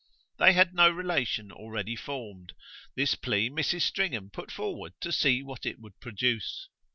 They 0.39 0.53
had 0.53 0.73
no 0.73 0.89
relation 0.89 1.51
already 1.51 1.95
formed; 1.95 2.53
this 2.95 3.13
plea 3.13 3.51
Mrs. 3.51 3.81
Stringham 3.83 4.31
put 4.31 4.49
forward 4.49 4.93
to 5.01 5.11
see 5.11 5.43
what 5.43 5.63
it 5.63 5.77
would 5.79 5.99
produce. 5.99 6.69